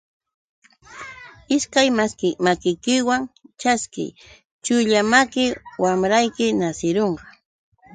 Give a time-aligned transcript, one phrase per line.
[1.55, 1.87] Ishkay
[2.45, 3.21] makikiwan
[3.59, 4.11] ćhaskiy,
[4.63, 5.45] chulla maki
[5.83, 7.25] wamrayki nasirunqa.